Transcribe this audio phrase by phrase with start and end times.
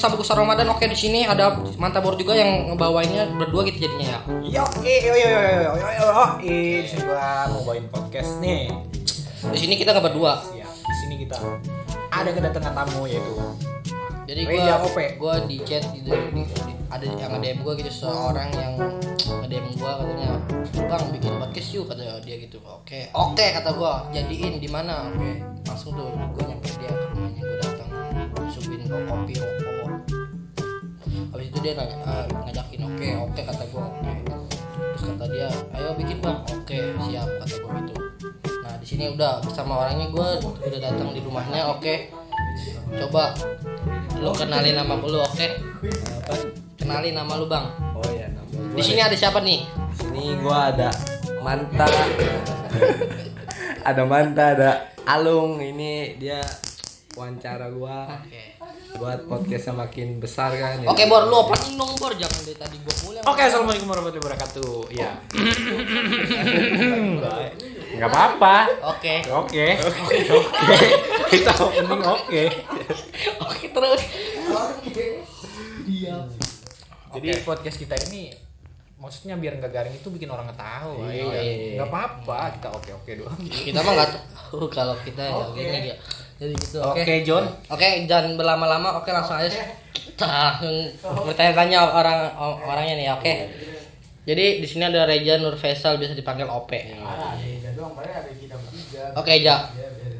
[0.00, 4.20] sabuk sarung Ramadan oke di sini ada mantabor juga yang ngebawainnya berdua gitu jadinya ya.
[4.40, 8.72] Yo, yo, yo, yo, yo, yo, yo, di sini gua mau bawain podcast nih.
[9.52, 10.40] Di sini kita nggak berdua.
[10.56, 11.36] Ya, di sini kita
[12.10, 13.34] ada kedatangan tamu yaitu
[14.26, 14.78] jadi gua
[15.18, 16.42] gua di chat gitu, di, ini
[16.90, 18.74] ada yang ada gua gitu seorang yang
[19.42, 20.30] ada yang gua katanya
[20.74, 23.10] bang bikin podcast yuk kata dia gitu oke okay.
[23.14, 25.34] oke okay, kata gua jadiin di mana oke okay.
[25.66, 27.90] langsung tuh gua nyampe dia ke rumahnya gua datang
[28.50, 29.69] subin kopi rokok
[31.28, 34.12] Habis itu dia nanya, eh, ngajakin oke, oke kata gua oke.
[34.90, 38.00] Terus kata dia, "Ayo bikin, Bang." Oke, siap kata gua gitu.
[38.60, 41.94] Nah, di sini udah bersama orangnya gua udah datang di rumahnya, oke.
[42.90, 43.32] Coba
[44.16, 45.46] lu kenalin nama lu, oke?
[46.20, 46.34] apa
[46.76, 47.70] Kenalin nama lu, Bang.
[47.94, 49.64] oh ya nama Di sini ada siapa nih?
[49.94, 50.90] sini gua ada
[51.40, 51.86] manta
[53.88, 54.70] ada manta ada
[55.04, 56.40] alung ini dia
[57.14, 58.59] wawancara gua Oke.
[58.98, 60.88] Buat podcastnya makin besar kan ya.
[60.90, 62.12] Oke, Bor, lu opening dong, Bor.
[62.16, 63.20] Jangan dari tadi gua mulai.
[63.22, 64.72] Oke, assalamualaikum warahmatullahi wabarakatuh.
[65.00, 65.10] Ya.
[67.94, 68.56] Enggak apa-apa.
[68.96, 69.22] Oke.
[69.30, 69.66] Oke.
[69.78, 70.16] Oke.
[71.30, 72.42] Kita opening oke.
[73.46, 74.02] Oke, terus.
[77.10, 78.30] Jadi podcast kita ini
[79.00, 81.08] maksudnya biar nggak garing itu bikin orang tahu.
[81.08, 81.24] Iya.
[81.40, 81.80] Iya.
[81.80, 83.40] Nggak apa-apa, kita oke-oke doang.
[83.48, 85.96] Kita mah nggak tahu kalau kita ya gini ya.
[86.40, 87.04] Jadi gitu, oke.
[87.04, 87.44] Oke, John.
[87.68, 88.96] Oke, jangan berlama-lama.
[88.96, 89.52] Oke, langsung aja
[89.92, 90.72] kita langsung
[91.28, 92.32] bertanya-tanya orang
[92.64, 93.32] orangnya nih, oke.
[94.24, 96.72] Jadi di sini ada Reja Nur Faisal bisa dipanggil OP.
[99.16, 99.68] Oke, Eja.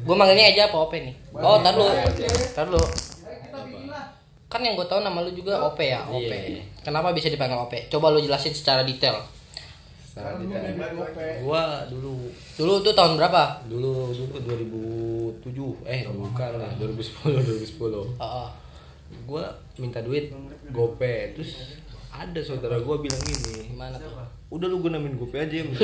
[0.05, 1.13] Gue manggilnya Eja apa OP nih?
[1.37, 1.85] Oh, tar lu.
[2.53, 2.81] Tar lu.
[4.51, 6.29] Kan yang gue tahu nama lu juga OP ya, OP.
[6.29, 6.61] Iya.
[6.85, 7.73] Kenapa bisa dipanggil OP?
[7.89, 9.21] Coba lu jelasin secara detail.
[10.11, 10.75] Salah ditanya.
[11.39, 12.27] gua dulu
[12.59, 13.63] Dulu tuh tahun berapa?
[13.71, 14.53] dulu dulu
[15.41, 18.49] 2007 eh bukan lah 2010 2010 Heeh.
[19.25, 19.43] gua
[19.75, 20.29] minta duit
[20.69, 21.81] gope terus
[22.11, 24.13] ada saudara gua bilang gini Gimana tuh?
[24.51, 25.65] udah lu gunain gope aja ya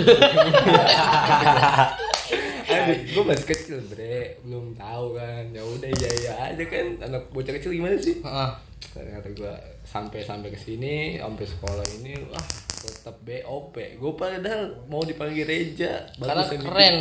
[2.68, 4.36] Aduh, gue masih kecil bre.
[4.44, 5.48] Belum tahu kan.
[5.56, 7.00] Ya udah iya iya aja kan.
[7.00, 8.20] Anak bocah kecil gimana sih?
[8.20, 8.50] Heeh.
[8.92, 9.54] ternyata gue
[9.86, 12.42] sampai sampai ke sini sampai sekolah ini wah
[12.88, 16.98] tetap BOP gue padahal mau dipanggil Reja Karena keren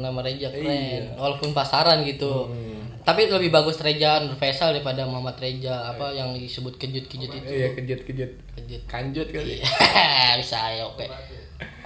[0.00, 1.12] nama Reja keren.
[1.12, 1.20] Iya.
[1.20, 2.48] Walaupun pasaran gitu.
[2.48, 3.04] Hmm.
[3.06, 7.50] Tapi lebih bagus Reja Nur Faisal daripada Muhammad Reja apa yang disebut kejut-kejut itu.
[7.52, 8.32] iya kejut kejut
[8.90, 9.62] kanjut kali
[10.42, 11.06] bisa ya oke.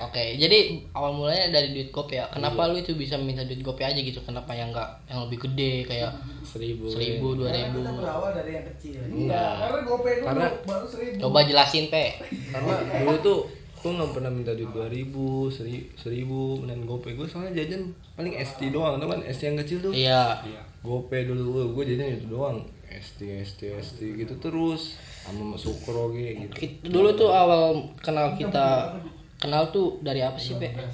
[0.03, 0.59] Oke, jadi
[0.91, 2.25] awal mulanya dari duit gope ya.
[2.27, 2.71] Kenapa Iya.
[2.71, 4.17] lu itu bisa minta duit gope aja gitu?
[4.19, 6.09] Kenapa yang enggak yang lebih gede kayak
[6.43, 7.85] seribu seribu, dua ribu?
[7.85, 8.97] berawal dari yang kecil.
[9.03, 9.55] Enggak.
[9.61, 11.17] Karena GoPay dulu Karena- baru seribu.
[11.21, 12.05] Coba jelasin pe.
[12.49, 13.39] karena dulu tuh
[13.77, 18.37] gue nggak pernah minta duit dua ribu seri, seribu dan gope gue soalnya jajan paling
[18.37, 20.37] ST doang tuh kan ST yang kecil tuh Iya.
[20.81, 26.81] gope dulu gue jajan itu doang ST ST ST gitu terus sama sukro gitu It-
[26.83, 28.97] Dulu tuh awal kenal kita
[29.41, 30.69] kenal tuh dari apa sih pe?
[30.71, 30.87] Kayak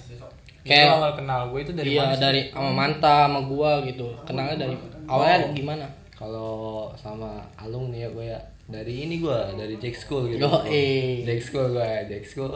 [0.65, 2.23] Kayak awal kenal gue itu dari iya mana sih?
[2.23, 4.07] dari sama Manta sama gua gitu.
[4.23, 4.75] Kenalnya dari
[5.05, 5.87] awalnya gimana?
[6.17, 10.65] kalau sama Alung nih ya gue ya dari ini gue dari Jack School gitu Yo,
[10.65, 11.21] eh.
[11.23, 12.51] Jack School gue Jack School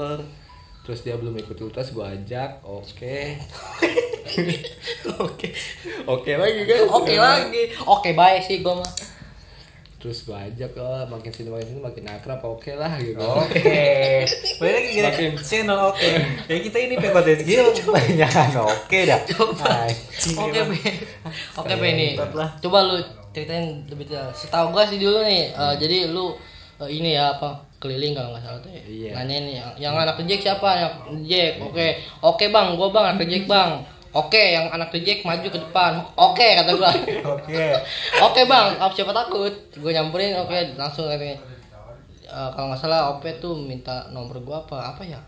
[0.80, 3.36] terus dia belum ikut ultras gue ajak oke
[5.20, 5.48] Oke.
[6.06, 7.62] oke lagi kan Oke lagi.
[7.84, 8.90] Oke baik sih gua mah.
[10.00, 14.24] Terus gue ajak oh, makin sini makin sini makin akrab oke lah gitu Oke.
[14.56, 15.32] Berarti kita Makin.
[15.44, 16.08] channel oke.
[16.48, 19.20] Ya kita ini PKT Gil banyak oke dah.
[19.20, 20.60] Anjing, Oke.
[21.60, 22.16] Oke nih.
[22.16, 22.48] Hebat lah.
[22.64, 22.96] Coba lu
[23.36, 24.32] ceritain lebih detail.
[24.32, 25.52] Setahu gua sih dulu nih.
[25.52, 26.32] eh, jadi lu
[26.80, 28.82] eh, ini ya apa keliling kalau nggak salah tuh ya.
[28.88, 29.10] Iya.
[29.20, 30.68] Nanyain nih yang, yang anak reject siapa?
[30.80, 31.54] Yang reject.
[31.60, 31.86] Oke.
[32.24, 33.84] Oke bang, gua bang anak reject bang.
[34.10, 36.02] Oke, yang anak reject maju ke depan.
[36.18, 36.90] Oke kata gua.
[37.38, 37.62] Oke.
[38.18, 39.54] Oke bang, apa siapa takut?
[39.78, 41.38] Gue nyamperin, oke langsung katanya.
[42.30, 45.18] Eh, kalau nggak salah OP tuh minta nomor gua apa apa ya?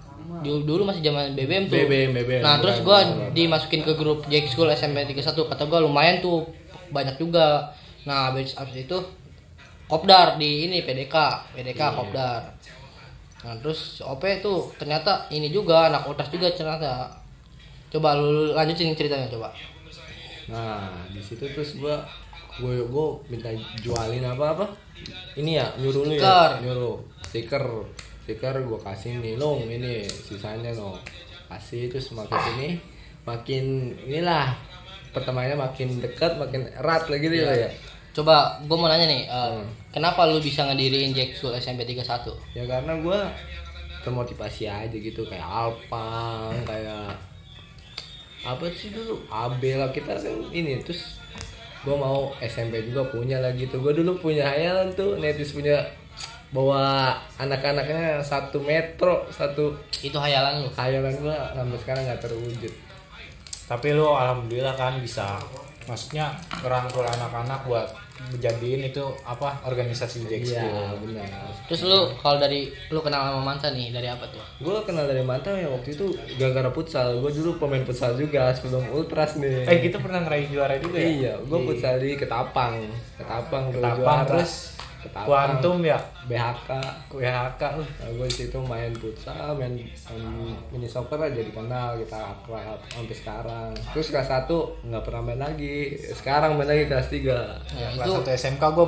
[0.42, 1.78] Dulu, dulu masih zaman BBM tuh.
[1.78, 2.42] BBM, BBM.
[2.42, 6.46] Nah terus gua dimasukin ke grup Jack School SMP 31 kata gua lumayan tuh
[6.90, 7.70] banyak juga.
[8.02, 8.98] Nah habis habis itu
[9.86, 11.14] kopdar di ini PDK,
[11.54, 12.50] PDK kopdar.
[13.46, 17.21] Nah terus OP tuh ternyata ini juga anak otas juga ternyata.
[17.92, 19.52] Coba lu lanjutin ceritanya coba.
[20.50, 21.96] nah di situ terus gue
[22.58, 23.52] gue gue minta
[23.84, 24.66] jualin apa apa?
[25.36, 26.58] Ini ya nyuruh lu ya.
[26.64, 26.96] Nyuruh.
[27.28, 27.64] Stiker.
[28.24, 30.96] Stiker gue kasih nih long ini sisanya no
[31.52, 32.68] kasih terus makin sini
[33.28, 34.56] makin inilah
[35.12, 37.68] pertemanannya makin dekat makin erat lagi gitu ya.
[38.12, 42.36] Coba gue mau nanya nih, eh, kenapa lu bisa ngediriin Jack School SMP 31?
[42.52, 43.20] ya karena gue
[44.04, 47.31] termotivasi aja gitu kayak Alpang kayak
[48.42, 49.22] apa sih dulu?
[49.30, 51.22] Abel lah kita kan ini terus
[51.82, 55.82] gue mau SMP juga punya lagi tuh gue dulu punya hayalan tuh netis punya
[56.52, 60.70] bawa anak-anaknya satu metro satu itu hayalan lu?
[60.74, 62.74] Hayalan gue sampai sekarang nggak terwujud.
[63.70, 65.38] Tapi lu alhamdulillah kan bisa
[65.86, 66.30] maksudnya
[66.62, 67.88] ngerangkul anak-anak buat
[68.22, 71.26] menjadiin itu apa organisasi Jack iya benar.
[71.66, 74.42] Terus lu kalau dari lu kenal sama mantan nih dari apa tuh?
[74.60, 77.18] Gue kenal dari mantan ya waktu itu gara-gara futsal.
[77.18, 79.64] Gue dulu pemain futsal juga sebelum ultras nih.
[79.66, 81.08] Eh kita pernah ngeraih juara juga ya?
[81.08, 82.84] iya gue futsal di ketapang.
[83.18, 84.28] Ketapang Ketapang juara.
[84.28, 84.52] terus
[85.02, 86.70] ketapang Kuantum ya, BHK
[87.10, 87.84] WHK lu.
[87.84, 90.22] Nah, gue di situ main futsal, main, main
[90.68, 93.70] mini soccer aja dikenal kita akrab sampai sekarang.
[93.90, 94.48] Terus kelas 1
[94.84, 95.76] nggak pernah main lagi.
[96.08, 97.20] Sekarang main lagi kelas 3.
[97.20, 98.86] ya, Kelas itu 1 SMK gue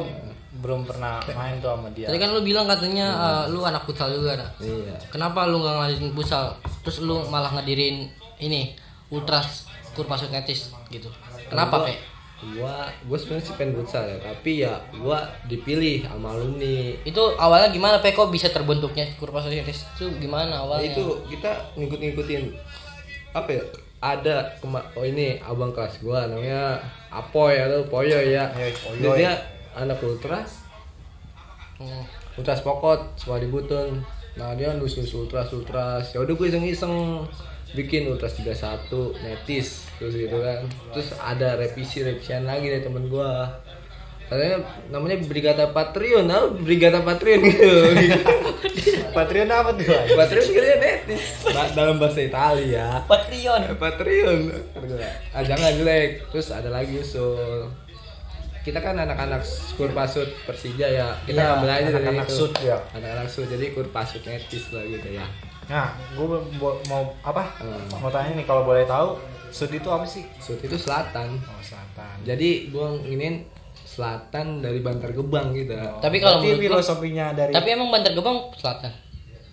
[0.55, 2.07] belum pernah main tuh sama dia.
[2.07, 4.97] tadi kan lu bilang katanya eh, lu anak futsal juga nah Iya.
[5.11, 8.09] kenapa lu nggak ngadirin futsal terus lu malah ngadirin
[8.39, 8.73] ini
[9.11, 11.11] ultras kurpasut netis gitu
[11.45, 11.95] kenapa Gua- pe
[12.37, 16.93] Gua gua sebenarnya sih pengen futsal ya, tapi ya gua dipilih sama alumni.
[17.01, 22.43] itu awalnya gimana pe kok bisa terbentuknya kurpasut netis itu gimana awalnya Itu kita ngikut-ngikutin
[23.33, 23.63] apa ya?
[23.99, 26.77] Ada kema- oh ini abang kelas gua namanya
[27.09, 28.51] Apoy atau Poyo ya.
[28.51, 29.01] Iya, Poyo.
[29.01, 29.33] Dia, dia
[29.75, 30.61] anak ultras
[31.75, 32.07] Hmm.
[32.35, 33.99] ultras pokot Sewadi Butun
[34.35, 37.23] nah dia nus nus ultras ultras ya udah gue iseng iseng
[37.75, 38.87] bikin ultras 31
[39.21, 40.63] netis terus gitu kan.
[40.91, 43.31] Terus ada revisi revisian lagi dari temen gue
[44.25, 44.57] katanya
[44.89, 47.73] namanya Brigata Patreon nah Brigata Patreon gitu.
[49.17, 49.85] Patreon apa tuh?
[50.17, 51.45] Patreon kira netis.
[51.45, 53.05] Ba- dalam bahasa Italia.
[53.05, 53.77] Patreon.
[53.77, 54.39] Patreon.
[55.31, 56.25] Ah, jangan jelek.
[56.31, 57.69] Terus ada lagi usul
[58.65, 59.45] kita kan anak-anak
[59.77, 61.13] Kurpasut Persija ya.
[61.21, 62.37] Kita Iya, ngambil aja dari anak-anak itu.
[62.41, 62.79] sud, ya.
[62.97, 63.47] anak-anak sud.
[63.47, 65.27] Jadi Kurpasut netis lah gitu ya
[65.69, 66.27] Nah, gue
[66.89, 67.43] mau apa?
[67.61, 68.01] Hmm.
[68.01, 69.17] Mau tanya nih kalau boleh tahu,
[69.55, 70.27] sud itu apa sih?
[70.43, 71.39] sud itu selatan.
[71.39, 72.15] Oh, selatan.
[72.27, 73.47] jadi gua ingin
[73.87, 75.79] selatan dari Bantar Gebang gitu.
[76.03, 78.91] Tapi kalau menurut filosofinya dari tapi emang Bantar Gebang selatan?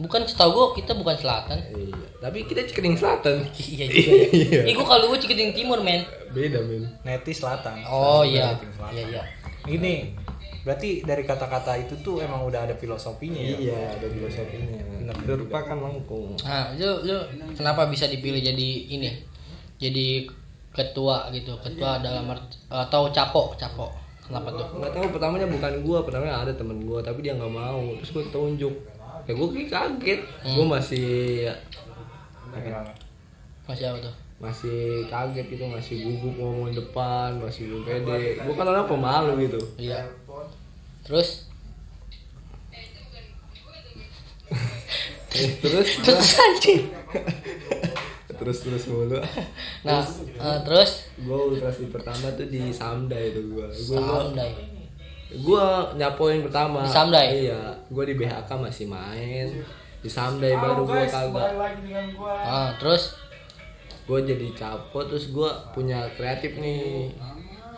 [0.01, 1.61] Bukan setahu gua kita bukan selatan.
[1.69, 3.49] Iya tapi kita Cikening Selatan.
[3.73, 4.61] Iya juga ya.
[4.69, 6.05] Ih, gua kalau gua Cikeding Timur men.
[6.29, 6.85] Beda men.
[7.01, 7.81] Neti selatan.
[7.89, 8.47] oh Selatan, iya.
[8.93, 9.23] Iya iya.
[9.65, 10.20] Ini
[10.61, 13.57] berarti dari kata-kata itu tuh emang udah ada filosofinya ya.
[13.57, 14.77] iya ada filosofinya
[15.21, 17.17] merupakan lengkung Nah, lu, lu
[17.53, 19.09] kenapa bisa dipilih jadi ini?
[19.75, 20.29] Jadi
[20.69, 22.29] ketua gitu, ketua dalam
[22.67, 23.89] atau capo, capo.
[24.21, 24.63] Kenapa tuh?
[24.79, 28.23] nggak tahu pertamanya bukan gua pertamanya ada temen gua tapi dia nggak mau terus gua
[28.31, 28.71] tunjuk
[29.25, 31.49] ya gua kaget gua masih
[33.67, 34.15] Masih apa tuh?
[34.41, 39.61] masih kaget gitu masih gugup ngomong depan masih belum pede gua kan orang pemalu gitu
[39.77, 40.01] Iya.
[41.05, 41.29] Terus?
[45.31, 45.87] Terus?
[46.05, 46.83] Terus anjing.
[48.41, 49.21] terus terus mulu.
[49.85, 51.05] Nah, eh, terus?
[51.21, 53.69] Gua ultrasi pertama tuh di Samda itu gua.
[53.69, 54.51] Gua Samdai.
[55.45, 56.81] gua nyapoin pertama.
[56.81, 57.27] Di Samdai?
[57.45, 57.61] iya
[57.93, 59.61] gua di BHK masih main.
[60.01, 61.53] Di Samdai baru gua kagak.
[61.53, 62.33] lagi dengan gua.
[62.33, 63.13] Ah, terus?
[64.09, 67.13] Gue jadi capo terus gue punya kreatif nih.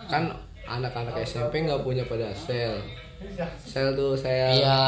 [0.08, 0.32] Kan
[0.63, 2.80] anak-anak SMP nggak punya pada sel
[3.63, 4.80] sel tuh saya iya.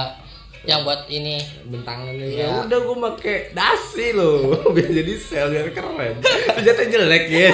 [0.65, 1.38] Yang buat ini.
[1.70, 2.42] Bentangan Iya.
[2.42, 6.18] ya udah gue make dasi loh biar jadi sel biar keren.
[6.22, 7.54] Ternyata jelek ya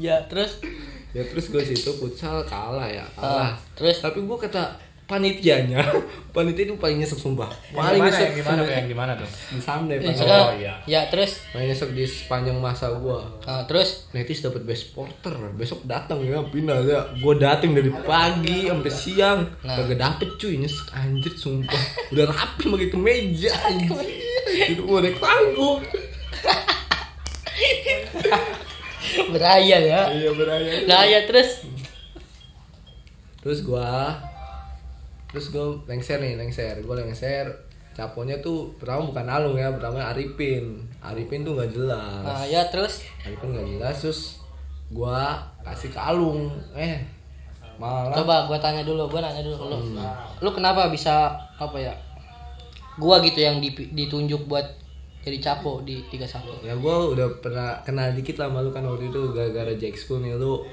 [0.00, 0.64] ya terus?
[1.12, 3.52] Ya terus gue situ futsal kalah ya kalah.
[3.52, 4.00] Ah, terus?
[4.00, 4.72] Tapi gue kata
[5.10, 5.82] panitianya.
[6.30, 7.50] Panitia itu paling nyesek sumpah.
[7.74, 8.70] Yang paling gimana, nyesek yang gimana tuh?
[8.70, 9.28] Yang gimana tuh?
[10.14, 10.74] sudah- Oh, iya.
[10.86, 11.42] ya terus?
[11.50, 13.18] Paling nyesek di sepanjang masa gue
[13.50, 14.06] ah, terus?
[14.14, 15.34] Netis dapat best porter.
[15.58, 16.38] Besok datang ya.
[16.46, 17.02] Pindah ya.
[17.18, 19.42] Gue datang dari pagi sampai siang.
[19.66, 19.74] Nah.
[19.82, 20.54] kagak dapet cuy.
[20.62, 21.82] Nyesek anjir sumpah.
[22.14, 23.90] Udah rapi pakai kemeja anjir.
[24.70, 25.82] Itu gue naik panggung.
[29.34, 30.00] Beraya ya.
[30.14, 31.66] Iya beraya nah ya terus?
[33.42, 33.90] Terus gue
[35.30, 36.78] terus gue lengser nih lengser.
[36.82, 37.46] Gue lengser.
[37.90, 40.78] Caponya tuh pertama bukan Alung ya pertama Arifin.
[41.02, 42.22] Arifin tuh nggak jelas.
[42.22, 43.06] Nah ya terus?
[43.26, 44.20] Arifin nggak jelas terus
[44.90, 45.18] gue
[45.66, 46.50] kasih ke Alung.
[46.74, 47.02] Eh
[47.80, 49.78] malah Coba gua tanya dulu, gua nanya dulu ke lu.
[50.44, 51.96] Lu kenapa bisa apa ya?
[53.00, 53.56] Gua gitu yang
[53.96, 54.80] ditunjuk buat
[55.20, 56.64] jadi capo di 31.
[56.64, 60.24] ya gue udah pernah kenal dikit lah sama lu kan waktu itu gara-gara Jack School
[60.24, 60.64] nih lu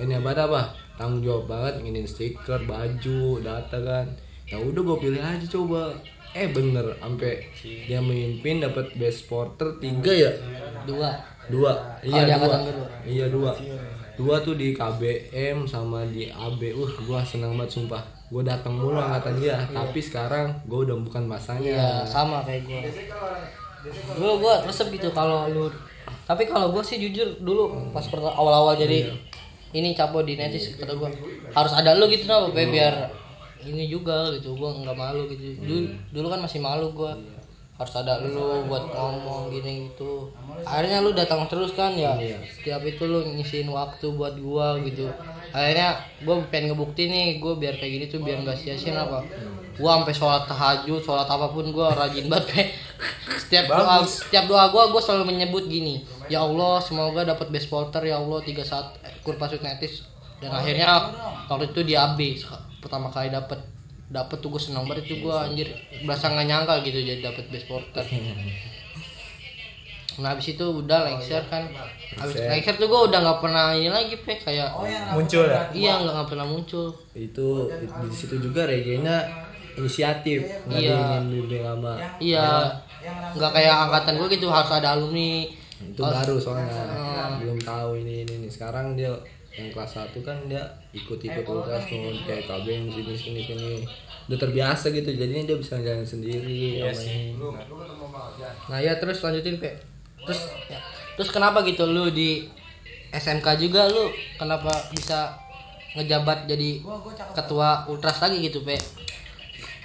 [0.00, 0.62] ini apa apa
[0.94, 4.06] tanggung jawab banget nginin stiker baju data kan.
[4.44, 5.94] Ya udah gue pilih aja coba.
[6.34, 10.34] Eh bener sampai dia memimpin dapat best porter tiga ya?
[10.82, 11.14] Dua.
[11.46, 11.72] dua.
[12.02, 12.56] Iya dua.
[12.58, 12.88] kedua.
[13.06, 13.52] iya dua.
[14.14, 18.02] Dua tuh di KBM sama di AB uh gua seneng banget sumpah.
[18.30, 19.62] Gua datang mulu angkatan dia.
[19.70, 21.70] Tapi sekarang gua udah bukan masanya.
[21.70, 22.82] Iya, sama kayak gua.
[24.18, 25.70] Dulu gua resep gitu kalau lu.
[26.26, 29.10] Tapi kalau gua sih jujur dulu pas awal-awal jadi
[29.74, 31.10] ini capo di netis kata gue
[31.50, 33.10] harus ada lu gitu nah Pe, biar
[33.64, 35.56] ini juga gitu gue nggak malu gitu.
[35.60, 35.80] Dulu,
[36.12, 37.12] dulu kan masih malu gue
[37.74, 40.30] harus ada lu buat ngomong gini gitu.
[40.62, 42.14] Akhirnya lu datang terus kan ya.
[42.46, 45.10] Setiap itu lu ngisiin waktu buat gua gitu.
[45.50, 49.26] Akhirnya gue pengen ngebukti nih gue biar kayak gini tuh biar nggak sia-sia apa
[49.78, 52.62] gua sampai sholat tahajud sholat apa pun gua rajin banget Pe.
[53.42, 58.02] setiap doa setiap doa gua gua selalu menyebut gini ya Allah semoga dapat best porter
[58.06, 58.94] ya Allah tiga saat
[59.26, 60.06] kurpasut netis
[60.42, 60.88] dan akhirnya
[61.48, 62.18] waktu itu di AB
[62.84, 63.56] pertama kali dapat
[64.04, 65.68] dapat tuh gue senang banget itu gue anjir.
[66.04, 68.04] berasa nggak nyangka gitu jadi dapat best porter
[70.14, 71.66] nah habis itu udah lengser kan.
[72.14, 74.70] Habis lengser tuh gue udah nggak pernah ini lagi pe kayak
[75.10, 75.66] muncul ya?
[75.74, 76.94] iya nggak nggak pernah muncul.
[77.18, 79.43] Itu di situ juga reggae-nya
[79.74, 80.94] inisiatif nggak Iya.
[80.94, 82.48] diingin bimbing lama iya.
[83.34, 85.44] Nggak kayak angkatan gue gitu harus ada alumni.
[85.76, 86.72] Itu baru soalnya.
[87.36, 88.48] Belum tahu ini ini, ini.
[88.48, 89.12] sekarang dia
[89.52, 93.70] yang kelas 1 kan dia ikut-ikut ultras tuh kayak KB yang sini sini sini.
[94.24, 97.12] Udah terbiasa gitu jadinya dia bisa jalan sendiri Iya sama sih.
[97.30, 97.44] ini.
[98.66, 99.76] nah ya terus lanjutin pe.
[100.24, 100.80] Terus ya.
[101.14, 102.48] terus kenapa gitu lu di
[103.10, 104.08] SMK juga lu?
[104.34, 105.36] Kenapa bisa
[105.92, 106.80] ngejabat jadi
[107.36, 108.74] ketua ultras lagi gitu pe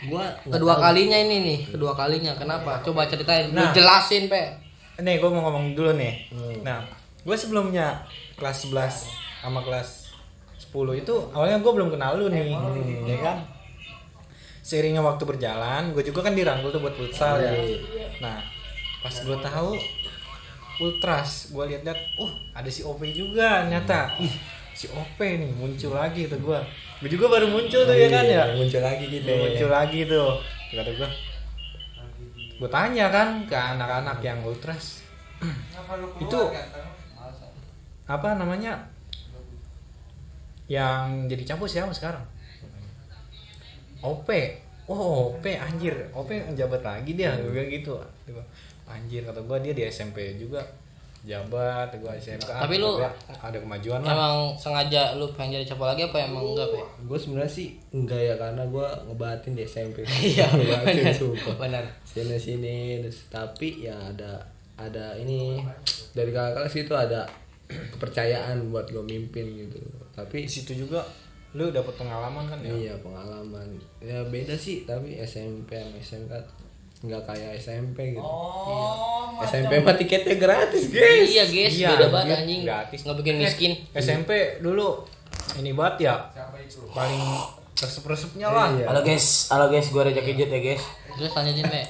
[0.06, 0.84] gua kedua tahu.
[0.86, 2.32] kalinya ini nih kedua kalinya.
[2.34, 2.80] Kenapa?
[2.80, 3.72] Coba ceritain lu Nah.
[3.72, 4.44] jelasin pe.
[4.98, 6.28] Nih gue mau ngomong dulu nih.
[6.30, 6.60] Hmm.
[6.62, 6.80] nah
[7.20, 8.00] gue sebelumnya
[8.36, 9.08] kelas 11
[9.40, 10.12] sama kelas
[10.62, 13.04] 10 itu awalnya gue belum kenal lu nih Hmm.
[13.06, 13.38] ya kan?
[14.62, 17.52] Seiringnya waktu berjalan gue juga kan dirangkul tuh buat futsal ya.
[18.20, 18.40] Nah
[19.00, 19.72] pas gue tahu
[20.80, 24.32] ultras gue lihat-lihat uh ada si OP juga nyata ih
[24.80, 26.60] si OP nih muncul lagi tuh gue
[27.04, 28.48] gue juga baru muncul tuh ya kan ya?
[28.48, 30.30] Iya, muncul lagi gitu muncul lagi tuh
[30.72, 31.10] kata gue
[32.64, 35.04] gue tanya kan ke anak-anak yang ultras
[36.20, 36.42] itu
[38.10, 38.90] apa namanya?
[40.66, 42.26] Yang jadi campur siapa sekarang?
[44.02, 44.28] OP
[44.90, 46.10] oh OP anjir.
[46.12, 47.94] OP menjabat lagi dia gue bilang gitu.
[48.00, 48.46] Kata gua,
[48.90, 50.66] anjir kata gue dia di SMP juga
[51.22, 52.96] jabat gue SMK Tapi lu-
[53.36, 54.10] ada kemajuan lah.
[54.10, 56.80] emang sengaja lu pengen jadi capo lagi apa emang enggak pe?
[57.04, 60.84] Gue sebenarnya sih enggak ya karena gue ngebatin di SMP iya benar.
[61.56, 61.84] benar.
[62.04, 64.40] Sini sini terus tapi ya ada
[64.74, 65.60] ada ini
[66.12, 67.22] dari kakak kelas itu ada
[67.94, 69.78] kepercayaan buat gue mimpin gitu.
[70.12, 71.04] Tapi di situ juga
[71.52, 72.72] lu dapat pengalaman kan ya?
[72.72, 73.68] Iya pengalaman.
[74.00, 76.34] Ya beda sih tapi SMP sama SMK
[77.00, 78.28] nggak kayak SMP gitu.
[79.42, 81.72] SMP mah tiketnya gratis guys iya guys.
[81.74, 82.62] Iya, beda banget dia anjing.
[82.62, 83.00] gratis.
[83.02, 83.72] nggak bikin miskin.
[83.96, 84.30] SMP
[84.60, 85.08] dulu
[85.56, 86.16] ini banget ya.
[86.92, 87.24] Paling
[87.74, 88.68] resep-resepnya lah.
[88.74, 88.86] Iya.
[88.86, 90.84] Halo guys, halo guys, gue Reja Kejut ya guys.
[91.10, 91.82] terus lanjutin pe.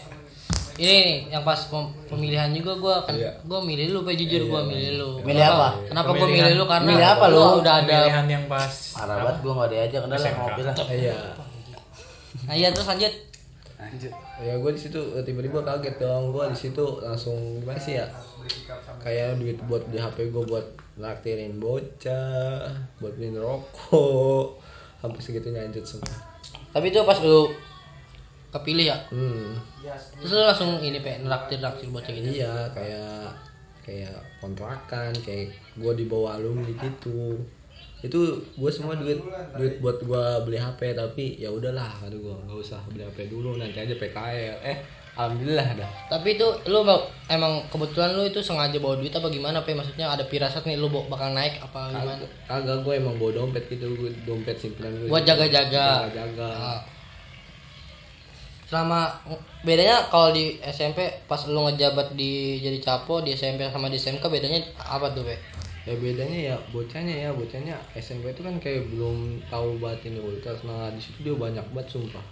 [0.80, 3.36] Ini nih yang pas pem- pemilihan juga gua kan Iya.
[3.44, 4.14] gua milih lu pe.
[4.14, 5.10] Jujur gua milih lu.
[5.20, 5.58] Milih Kenapa?
[5.76, 5.90] apa?
[5.90, 6.64] kenapa gua milih lu?
[6.64, 7.42] Karena milih apa lu?
[7.60, 8.74] udah ada pemilihan yang pas.
[8.94, 10.02] Parah banget gue gak diajak.
[10.02, 10.38] Udah lah SMK.
[10.40, 10.76] ngopi lah.
[10.94, 11.18] iya.
[12.46, 13.14] Nah iya terus lanjut
[14.44, 16.36] ya gue di situ eh, tiba-tiba kaget dong.
[16.36, 18.06] Gue di situ langsung gimana sih ya?
[19.00, 20.68] Kayak duit buat di HP gue buat
[21.00, 22.68] naktirin bocah
[23.00, 24.60] buat beliin rokok
[25.00, 26.12] sampai segitunya lanjut semua.
[26.76, 27.48] Tapi itu pas lu
[28.52, 28.98] kepilih ya?
[29.16, 29.56] Hmm.
[30.20, 32.44] Terus lu langsung ini pe neraktir neraktir bocah gitu?
[32.44, 33.32] Iya kayak
[33.88, 37.40] kayak kontrakan kayak gue dibawa alumni gitu
[38.00, 38.20] itu
[38.56, 39.20] gue semua duit
[39.60, 43.60] duit buat gue beli HP tapi ya udahlah aduh gue nggak usah beli HP dulu
[43.60, 44.78] nanti aja PKL eh
[45.20, 45.90] alhamdulillah dah.
[46.08, 46.80] Tapi itu lu
[47.28, 49.76] emang kebetulan lu itu sengaja bawa duit apa gimana pe?
[49.76, 52.24] Maksudnya ada pirasat nih lu bakal naik apa gimana?
[52.48, 56.08] kagak gue emang bawa dompet gitu gue dompet simpenan gue buat jaga-jaga.
[56.08, 56.82] Jaga Ah.
[58.70, 59.10] selama
[59.66, 64.22] bedanya kalau di SMP pas lu ngejabat di jadi capo di SMP sama di SMK
[64.30, 65.36] bedanya apa tuh pe
[65.88, 70.68] ya bedanya ya bocahnya ya bocahnya SMP itu kan kayak belum tahu banget ini ultras
[70.68, 72.26] nah di situ dia banyak banget sumpah.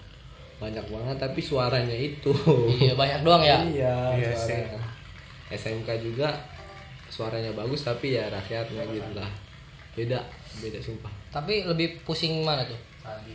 [0.57, 2.33] Banyak banget tapi suaranya itu.
[2.81, 3.61] Iya banyak doang ya?
[3.63, 4.81] Iya Iya suaranya.
[5.47, 6.27] SMK juga
[7.07, 9.29] suaranya bagus tapi ya rakyatnya gitu lah.
[9.95, 10.19] Beda
[10.59, 11.13] beda sumpah.
[11.31, 12.77] Tapi lebih pusing mana tuh?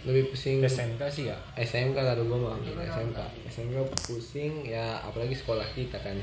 [0.04, 1.37] Lebih pusing SMK sih ya?
[1.57, 2.59] SMK kalau gue mah.
[2.61, 6.14] SMK SMK pusing ya apalagi sekolah kita kan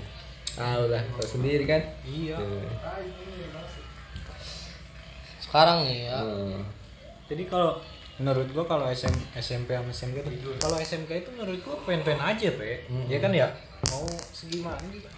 [0.58, 1.82] ah udah tau sendiri kan?
[2.01, 2.36] Iya.
[2.39, 2.65] Tuh.
[5.50, 6.22] sekarang nih ya.
[6.22, 6.62] Hmm.
[7.25, 7.82] jadi kalau
[8.22, 12.50] menurut gua kalau SM, SMP sama SMK itu kalau SMK itu menurut gua pen-pen aja
[12.53, 12.86] pe.
[13.10, 13.50] Ya kan ya?
[13.89, 15.10] Mau segimana juga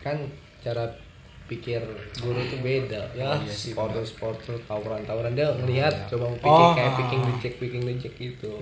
[0.00, 0.16] kan
[0.64, 0.88] cara
[1.46, 1.82] pikir
[2.22, 3.10] guru tuh beda.
[3.12, 7.22] Ya iya sih, supporter supporter tawuran tawuran dia ngelihat coba mau pikir Oh, kayak picking
[7.26, 8.54] dicek picking dicek gitu.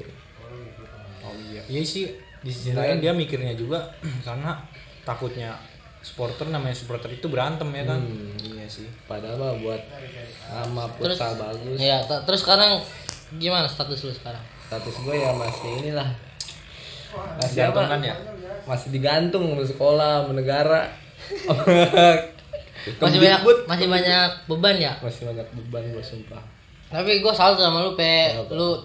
[1.23, 1.63] Oh iya.
[1.69, 2.05] Iya sih
[2.41, 3.93] di sisi lain dia mikirnya juga
[4.27, 4.57] karena
[5.05, 5.53] takutnya
[6.09, 8.01] supporter namanya supporter itu berantem ya kan?
[8.01, 8.41] Hmm.
[8.41, 8.89] iya sih.
[9.05, 9.83] Padahal mah buat
[10.49, 11.77] nama futsal bagus.
[11.77, 12.81] ya t- terus sekarang
[13.37, 14.41] gimana status lu sekarang?
[14.65, 16.09] Status gue ya masih inilah.
[17.37, 18.17] Masih apa ya?
[18.65, 20.89] Masih digantung mau sekolah mau negara.
[22.89, 24.97] Masih banyak masih banyak beban ya?
[25.05, 26.41] Masih banyak beban gue sumpah.
[26.89, 28.33] Tapi gue salut sama lu pe.
[28.49, 28.81] Lu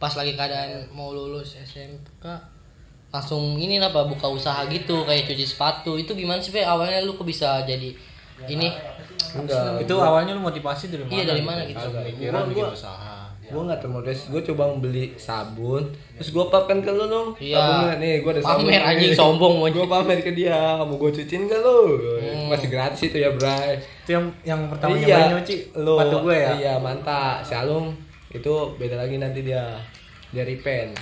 [0.00, 2.24] pas lagi keadaan mau lulus SMK
[3.12, 5.94] langsung ini apa buka usaha gitu kayak cuci sepatu.
[5.94, 6.60] Itu gimana sih pe?
[6.60, 7.92] Awalnya lu kok bisa jadi
[8.42, 8.68] ini?
[9.32, 11.86] Enggak itu awalnya lu motivasi dari mana Iya, dari mana gitu?
[11.86, 13.14] Mikiran Gua- bikin gua- usaha.
[13.42, 15.84] gue nggak termotivasi gue coba beli sabun
[16.16, 17.28] terus gue papkan ke lu dong.
[17.36, 17.60] Iya.
[17.60, 18.64] sabunnya nih gue ada sabun.
[18.64, 22.00] Pamer anjing, sombong, mau gue pamer ke dia mau gue cuciin gak lu.
[22.48, 23.76] Masih gratis itu ya Bray.
[24.02, 25.94] Itu yang yang pertama iya nyobain nyuci lu.
[25.94, 26.50] sepatu gue ya?
[26.54, 27.44] Iya mantap.
[27.44, 27.92] Si Alung
[28.30, 29.76] itu beda lagi nanti dia
[30.28, 30.96] dia repaint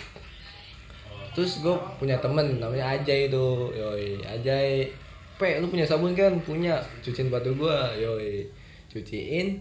[1.31, 4.91] terus gue punya temen namanya Ajay itu yoi Ajay.
[5.35, 6.37] Pe lu punya sabun kan?
[6.39, 6.77] Punya.
[7.01, 8.45] Cuciin batu gue yoi
[8.87, 9.57] cuciin.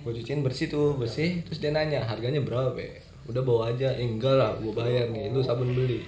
[0.00, 1.42] Gue cuciin bersih tuh bersih.
[1.42, 3.00] Terus dia nanya harganya berapa pe?
[3.24, 3.90] Udah bawa aja.
[3.90, 5.28] Eh, enggak lah gue bayar nih.
[5.28, 6.00] Lu sabun beli.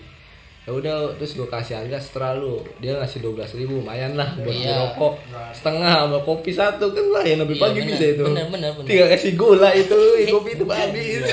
[0.63, 2.59] Ya udah terus gue kasih harga setelah lu.
[2.79, 3.79] Dia ngasih dua belas ribu.
[3.79, 4.75] Lumayan lah buat Iya.
[4.83, 5.15] rokok
[5.53, 7.23] setengah sama kopi satu kan lah.
[7.23, 8.25] Yang lebih Iya, pagi bener, bisa itu.
[8.25, 8.87] Bener, bener, bener.
[8.89, 9.99] tinggal kasih gula itu.
[10.19, 11.23] Eh, kopi itu habis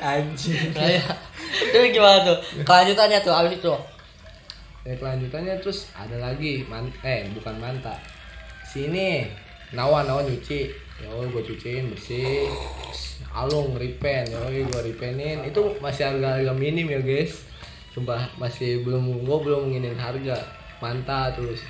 [0.00, 0.72] anjing.
[0.72, 1.16] Kayak
[1.62, 2.38] itu gimana tuh?
[2.64, 3.74] Kelanjutannya tuh abis itu.
[4.86, 7.98] Ya kelanjutannya terus ada lagi man eh bukan manta.
[8.66, 9.26] Sini
[9.74, 10.70] nawa nawa nyuci.
[10.96, 12.48] Ya gue cuciin bersih.
[13.34, 14.32] Alung repaint.
[14.32, 15.44] Ya gue repaintin.
[15.44, 17.44] Itu masih harga harga minim ya guys.
[17.92, 20.40] Sumpah masih belum gue belum nginin harga
[20.80, 21.60] manta terus.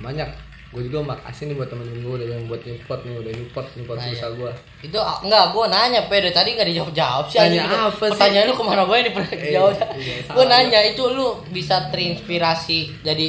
[0.00, 3.66] Banyak gue juga makasih nih buat temen-temen gue udah yang buat import nih udah import
[3.76, 4.36] import Nah, pulsa iya.
[4.40, 4.50] gue
[4.82, 7.76] itu ah, enggak gue nanya pe dari tadi nggak dijawab jawab sih Tanya anjing.
[7.76, 8.00] apa sih?
[8.08, 9.74] pertanyaan lu ke mana gue ini pernah Iya, jawab.
[10.00, 13.26] iya, gue nanya itu lu bisa terinspirasi jadi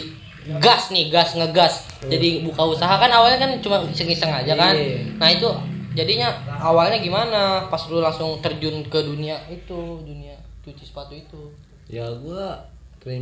[0.59, 1.87] gas nih gas ngegas.
[2.03, 4.75] Jadi buka usaha kan awalnya kan cuma iseng-iseng aja kan?
[4.75, 5.15] Iya.
[5.15, 5.47] nah itu
[5.95, 7.63] jadinya awalnya gimana?
[7.71, 10.35] Pas lu langsung terjun ke dunia itu dunia
[10.67, 11.47] cuci sepatu itu.
[11.87, 12.43] Ya gue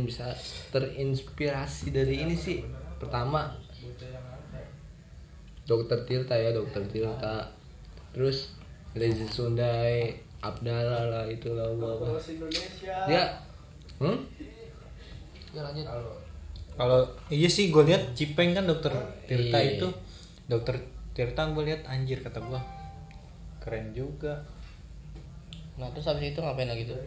[0.02, 0.34] bisa
[0.74, 2.62] terinspirasi dari ini sih.
[2.98, 3.54] Pertama
[5.62, 7.48] dokter Tirta ya dokter Tirta.
[8.12, 8.58] Terus
[8.92, 12.18] Rezi Sundai Abdallah lah itulah gua apa
[13.06, 13.24] dia
[14.02, 14.18] hmm?
[15.54, 15.86] ya lanjut.
[16.72, 18.92] Kalau iya sih gue lihat Cipeng kan dokter
[19.28, 19.78] Tirta Iya.
[19.78, 19.88] itu.
[20.48, 20.80] Dokter
[21.12, 22.60] Tirta gue lihat anjir kata gue
[23.62, 24.42] keren juga.
[25.78, 26.98] Nah terus habis itu ngapain lagi tuh?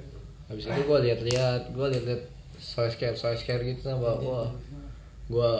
[0.47, 2.23] Habis itu gue lihat-lihat gue lihat-lihat
[2.55, 4.47] soy care soy care gitu nah bahwa
[5.27, 5.51] gue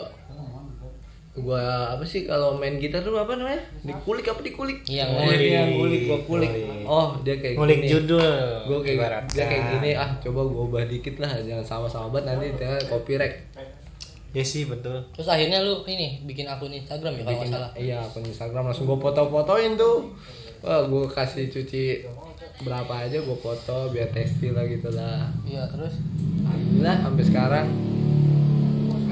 [1.36, 3.60] gua apa sih kalau main gitar tuh apa namanya?
[3.80, 4.80] Dikulik apa dikulik?
[4.84, 5.40] Iya, Oh, ngulik.
[5.42, 6.52] iya, ngulik gua kulik.
[6.82, 8.24] Oh dia kayak ngulik gini judul
[8.64, 9.32] gue kayak ibaratnya.
[9.32, 13.36] dia kayak gini ah coba gue ubah dikit lah jangan sama-sama banget nanti jangan copyright.
[14.32, 14.96] Ya sih betul.
[15.12, 17.70] Terus akhirnya lu ini bikin akun Instagram ya kalau nggak salah.
[17.74, 20.12] iya akun Instagram langsung gue foto-fotoin tuh.
[20.60, 22.04] Wah gue kasih cuci
[22.58, 25.28] berapa aja gue foto biar tekstil lah gitu lah.
[25.42, 26.00] Iya terus?
[26.42, 27.66] Alhamdulillah sampai sekarang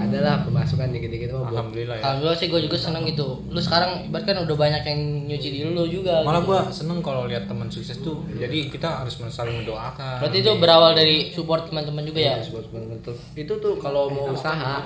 [0.09, 3.29] adalah pemasukan dikit-dikit mah buat alhamdulillah ya Alhamdulillah sih gue juga seneng gitu.
[3.49, 6.23] Lu sekarang ibarat kan udah banyak yang nyuci di lu juga.
[6.23, 6.51] malah gitu.
[6.53, 10.93] gue seneng kalau lihat teman sukses tuh jadi kita harus saling mendoakan Berarti itu berawal
[10.93, 12.37] dari support teman-teman juga ya.
[12.45, 13.17] Support temen tuh.
[13.35, 14.85] itu tuh kalau mau usaha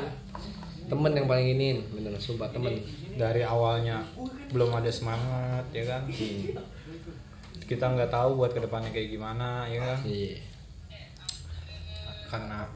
[0.89, 2.81] temen yang paling ini bener sumpah temen
[3.21, 4.01] dari awalnya
[4.49, 6.09] belum ada semangat ya kan
[7.69, 10.41] kita nggak tahu buat ke depannya kayak gimana ya kan iya
[12.29, 12.69] karena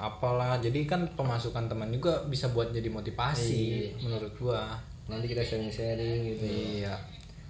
[0.00, 4.80] apalah jadi kan pemasukan teman juga bisa buat jadi motivasi menurut gua.
[5.12, 6.44] Nanti kita sharing-sharing gitu.
[6.48, 6.96] Iya.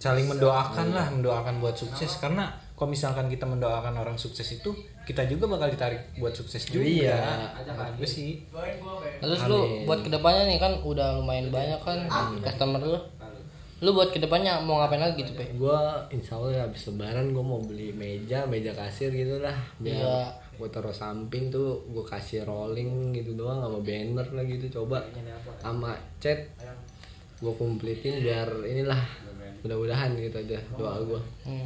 [0.02, 2.18] Saling mendoakan lah mendoakan buat sukses.
[2.18, 4.74] Karena kalau misalkan kita mendoakan orang sukses itu
[5.06, 6.82] kita juga bakal ditarik buat sukses juga.
[6.82, 7.20] Iya.
[7.94, 8.42] Gua sih.
[9.22, 12.02] Terus lu buat ke depannya nih kan udah lumayan banyak kan
[12.42, 12.98] customer lu.
[13.80, 15.56] Lu buat ke depannya mau ngapain lagi gitu, Pe?
[15.56, 19.96] gua insya Allah ya habis lebaran gua mau beli meja meja kasir gitu lah biar
[19.96, 20.20] Iya.
[20.60, 25.00] Gua taruh samping tuh gua kasih rolling gitu doang sama banner lah gitu coba
[25.56, 26.36] sama cat
[27.40, 29.00] gua kompletin biar inilah
[29.64, 31.64] mudah-mudahan gitu aja doa gua Hmm.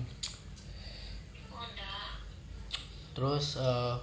[3.14, 3.94] Terus eh,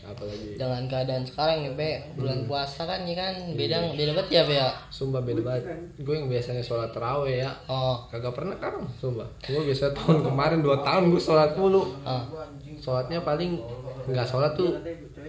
[0.00, 0.54] apalagi?
[0.54, 2.46] Dengan keadaan sekarang nih, Pe, bulan Hmm.
[2.46, 3.34] puasa kan ya kan?
[3.34, 3.54] Iya.
[3.54, 4.68] beda beda banget ya, Pe ya.
[4.88, 5.64] sumpah beda banget.
[5.98, 7.50] Gue yang biasanya sholat terawih ya.
[7.66, 9.26] Oh, kagak pernah kan sumpah.
[9.42, 11.82] Gue biasa tahun kemarin 2 tahun gue sholat mulu.
[12.02, 12.22] Ah.
[12.78, 13.58] sholatnya paling
[14.06, 14.70] nggak sholat tuh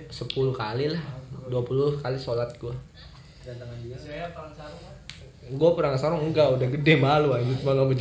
[0.07, 1.03] 10 kali lah.
[1.47, 1.65] 20
[1.97, 2.73] kali sholat gue.
[5.49, 6.45] Gue perang sarung enggak.
[6.51, 7.93] Udah gede malu aja malah mau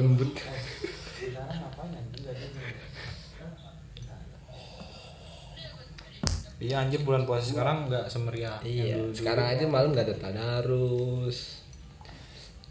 [6.59, 8.59] Iya anjir bulan puasa sekarang nggak semeriah.
[8.67, 9.15] Iya, dulu.
[9.15, 11.63] sekarang aja malam nggak ada tadarus.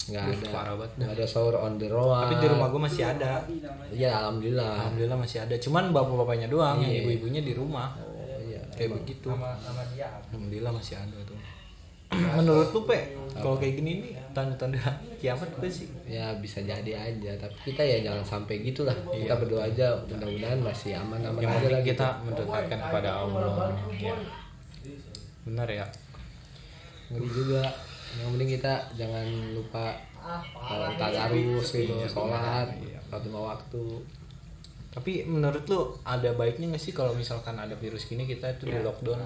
[0.08, 0.48] Nggak ada.
[0.52, 2.28] parah banget Nggak ada sahur on the road.
[2.28, 3.34] Tapi di rumah gue masih ada.
[3.92, 4.72] Iya, alhamdulillah.
[4.88, 5.56] Alhamdulillah masih ada.
[5.56, 7.00] Cuman bapak-bapaknya doang, yang Iya.
[7.04, 7.96] ibu-ibunya di rumah.
[8.00, 8.60] Oh, iya.
[8.76, 9.28] Kayak begitu.
[9.32, 11.40] sama dia Alhamdulillah masih ada tuh.
[12.14, 14.80] Menurut lu pe, kalau kayak gini nih tanda-tanda
[15.20, 15.90] kiamat apa sih?
[16.08, 18.96] Ya bisa jadi aja, tapi kita ya jangan sampai gitulah.
[19.10, 21.90] Kita berdoa aja mudah-mudahan masih aman-aman Yang aja lah gitu.
[21.92, 23.74] kita mendekatkan kepada Allah.
[23.98, 24.16] Ya.
[25.44, 25.86] Benar ya.
[27.12, 27.64] Ngeri juga.
[28.18, 29.86] Yang penting kita jangan lupa
[30.24, 33.86] uh, tadarus gitu, sholat, sholat lima waktu.
[34.98, 38.80] Tapi menurut lu ada baiknya nggak sih kalau misalkan ada virus gini kita itu di
[38.82, 39.22] lockdown?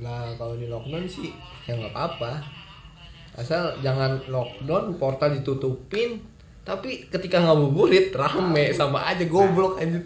[0.00, 1.30] Nah kalau di lockdown sih
[1.68, 2.42] ya nggak apa-apa.
[3.34, 6.22] Asal jangan lockdown, portal ditutupin.
[6.64, 10.00] Tapi ketika ngabuburit rame sama aja goblok aja.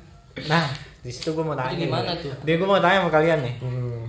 [0.49, 0.67] Nah,
[1.05, 1.77] di situ gue mau tanya.
[1.77, 2.25] Gimana nih.
[2.25, 2.33] tuh?
[2.43, 3.55] Dia gue mau tanya sama kalian nih.
[3.63, 4.03] Hmm.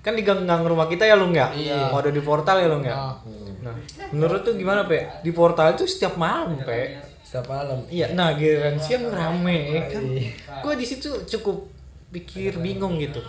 [0.00, 1.50] Kan di gang-gang rumah kita ya lu nggak?
[1.52, 1.92] Iya.
[1.92, 2.96] Mau ada di portal ya lu nggak?
[2.96, 3.14] Ah.
[3.60, 3.74] Nah,
[4.14, 5.04] menurut tuh gimana pe?
[5.20, 7.02] Di portal itu setiap malam pe?
[7.20, 7.84] Setiap malam.
[7.92, 10.02] Iya, nah giliran siang rame ya kan.
[10.06, 10.32] Iya.
[10.64, 11.68] Gue di situ cukup
[12.08, 13.20] pikir bingung gitu.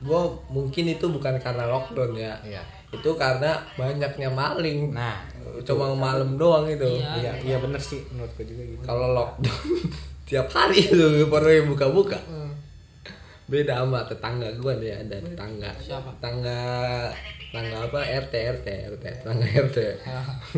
[0.00, 2.34] Gue mungkin itu bukan karena lockdown ya.
[2.44, 2.62] Iya.
[2.92, 4.92] Itu karena banyaknya maling.
[4.92, 5.16] Nah,
[5.64, 6.84] Cuma malam doang itu.
[6.98, 8.82] iya iya bener sih menurut gue juga gitu.
[8.82, 9.64] Kalau lockdown
[10.28, 12.18] tiap hari itu portalnya buka-buka.
[13.44, 15.70] Beda sama tetangga gue deh ada tetangga.
[15.76, 16.10] Siapa?
[16.16, 16.58] Tetangga
[17.52, 18.66] tetangga apa RT RT
[18.96, 19.78] RT tetangga RT.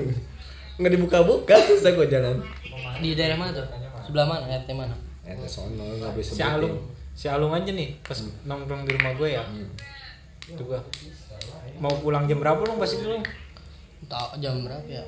[0.78, 2.36] Nggak dibuka-buka susah gue jalan.
[3.02, 3.66] Di daerah mana tuh?
[4.06, 4.44] Sebelah mana?
[4.48, 4.94] RT mana?
[5.26, 6.78] RT sono nggak bisa Si Alung,
[7.16, 9.42] si Alung aja nih pas nongkrong di rumah gue ya.
[10.46, 10.84] Itu gua
[11.80, 13.18] mau pulang jam berapa lu pasti dulu?
[14.06, 15.02] Tahu jam berapa ya?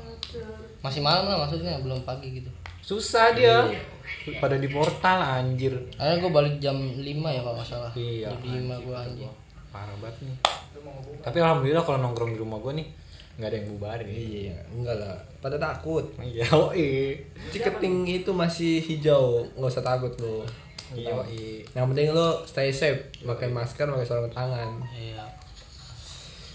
[0.80, 2.50] Masih malam lah maksudnya, belum pagi gitu.
[2.82, 3.68] Susah dia.
[4.40, 5.76] Pada di portal anjir.
[5.94, 7.92] Karena gue balik jam 5 ya kalau nggak salah.
[7.92, 8.32] Iya.
[8.32, 9.32] Jam 5 gue anjing.
[9.68, 10.38] Parah banget nih.
[11.20, 12.88] Tapi alhamdulillah kalau nongkrong di rumah gue nih
[13.38, 14.08] nggak ada yang bubarin.
[14.08, 15.16] Iya, enggak lah.
[15.38, 16.04] Pada takut.
[16.18, 17.20] Iya, oh iya.
[17.54, 20.42] Tiketing itu masih hijau, nggak usah takut lo.
[20.90, 21.12] Iya.
[21.72, 24.80] Yang penting lo stay safe, pakai masker, pakai sarung tangan.
[24.88, 25.24] Iya.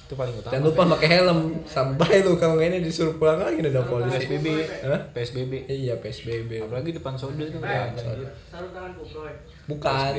[0.04, 0.52] Itu paling utama.
[0.52, 1.40] Jangan lupa pakai helm.
[1.64, 4.26] Sampai lo kalau ini disuruh pulang lagi ada polisi.
[4.26, 4.48] PSBB.
[4.84, 5.02] Hah?
[5.12, 5.54] PSBB.
[5.66, 6.52] Iya PSBB.
[6.60, 8.04] Apalagi depan soda itu udah anjir.
[8.52, 8.92] sarung tangan
[9.66, 10.14] Bukan.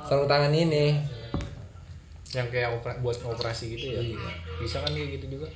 [0.00, 0.96] Sarung tangan ini.
[2.32, 4.00] Yang kayak opera- buat operasi gitu ya.
[4.00, 4.28] Iya.
[4.58, 5.48] Bisa kan kayak gitu juga.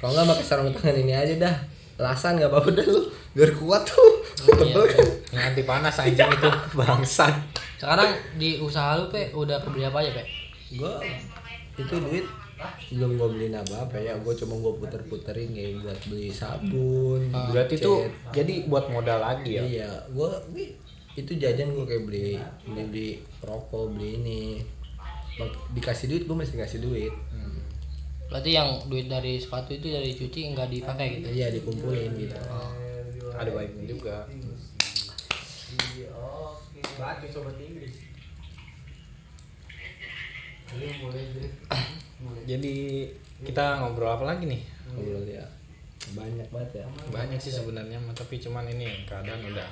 [0.00, 1.56] Kalau nggak pakai sarung tangan ini aja dah.
[1.98, 3.02] Lasan nggak apa-apa dah lo.
[3.34, 4.22] Biar kuat tuh.
[4.48, 5.08] Tebel kan.
[5.28, 7.34] Yang anti panas anjing itu bangsat.
[7.76, 10.24] Sekarang di usaha lu pe udah kebeli apa aja pe?
[10.72, 11.00] Gua
[11.74, 12.26] itu duit
[12.90, 17.80] belum gue beliin apa-apa ya gue cuma gue puter-puterin kayak buat beli sabun Berarti cat.
[17.80, 17.92] itu
[18.34, 19.62] jadi buat modal lagi ya.
[19.62, 20.26] iya gue
[21.14, 22.34] itu jajan gue kayak beli
[22.66, 24.40] beli beli rokok beli ini
[25.70, 27.14] dikasih duit gue mesti kasih duit
[28.26, 31.28] Berarti yang duit dari sepatu itu dari cuci nggak dipakai gitu.
[31.30, 32.36] iya dikumpulin gitu
[33.32, 34.26] Ada baiknya juga.
[36.98, 37.94] Baca sobat Inggris
[42.44, 42.74] Jadi
[43.40, 44.60] kita ngobrol apa lagi nih?
[44.88, 45.44] ngobrol ya
[46.10, 49.68] banyak banget ya Banyak sih sebenarnya, tapi cuman ini keadaan udah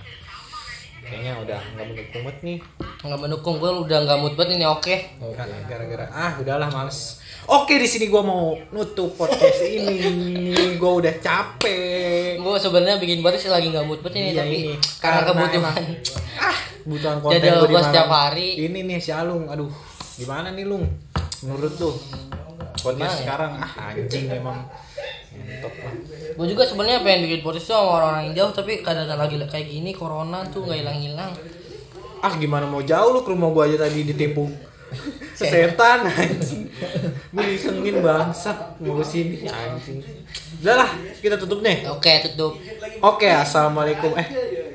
[0.99, 2.59] kayaknya udah nggak mendukung banget nih.
[2.99, 4.97] Nggak mendukung gue udah nggak mood banget ini oke.
[5.33, 7.21] Karena gara-gara ah udahlah males.
[7.47, 10.51] Oke di sini gua mau nutup podcast ini.
[10.75, 12.37] Gua udah capek.
[12.37, 14.75] Gue sebenarnya bikin podcast lagi nggak mood banget ini Iya, tapi ini.
[14.99, 15.77] karena, Karena kebutuhan.
[16.37, 17.91] Ah, kebutuhan konten Jadwal gua di gua malam.
[17.91, 18.49] setiap hari.
[18.63, 19.71] Ini nih si Alung, aduh.
[20.17, 20.87] Gimana nih Lung?
[21.43, 21.99] Menurut tuh
[22.79, 23.19] podcast Gimana ya?
[23.27, 24.69] sekarang ah anjing emang lah.
[26.39, 29.67] Gue juga sebenarnya pengen bikin podcast tuh sama orang-orang yang jauh tapi keadaan lagi kayak
[29.69, 31.35] gini corona tuh nggak hilang-hilang.
[32.25, 34.49] Ah gimana mau jauh lu ke rumah gua aja tadi ditipu
[35.37, 36.71] setan anjing.
[37.35, 40.01] Gue disengin bangsat mau ke sini anjing.
[40.63, 41.85] Udah lah, kita tutup nih.
[41.93, 42.57] Oke tutup.
[43.05, 44.17] Oke, assalamualaikum.
[44.17, 44.27] Eh,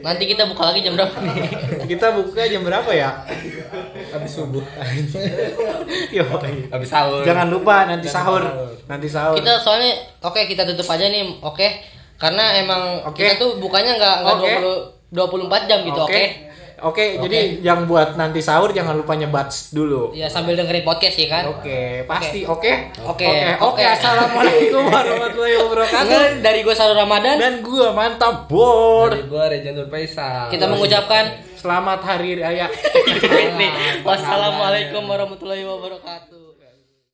[0.01, 1.35] Nanti kita buka lagi jam berapa nih?
[1.87, 3.09] kita buka jam berapa ya?
[4.11, 4.59] habis subuh
[6.15, 6.23] Yo,
[6.67, 8.43] habis sahur jangan lupa nanti sahur.
[8.85, 9.39] Nanti sahur.
[9.39, 11.67] kita soalnya oke kita tutup aja nih oke
[12.19, 13.23] karena emang Oke.
[13.23, 14.51] kita tuh bukanya nggak nggak Oke.
[15.09, 16.23] 20 24 jam gitu oke.
[16.81, 20.17] Oke, jadi yang buat nanti sahur jangan lupa nyebat dulu.
[20.17, 21.43] Ya sambil dengerin podcast ya kan.
[21.53, 22.97] Oke, pasti oke.
[23.05, 23.29] Oke,
[23.61, 23.83] Oke.
[23.85, 26.41] Assalamualaikum warahmatullahi wabarakatuh.
[26.41, 29.13] Dari gue Sarul Ramadan Dan gua mantap bor.
[29.13, 32.65] dari gua Rejan Nur Faisal kita mengucapkan Selamat hari raya.
[34.07, 36.40] Wassalamualaikum warahmatullahi wabarakatuh.